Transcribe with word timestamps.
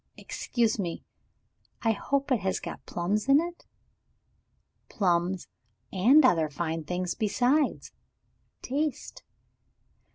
Excuse 0.17 0.79
me 0.79 1.03
I 1.83 1.91
hope 1.91 2.31
it 2.31 2.39
has 2.39 2.59
got 2.59 2.87
plums 2.87 3.29
in 3.29 3.39
it?" 3.39 3.67
"Plums 4.89 5.45
and 5.93 6.25
other 6.25 6.49
fine 6.49 6.85
things 6.85 7.13
besides. 7.13 7.91
Taste!" 8.63 9.21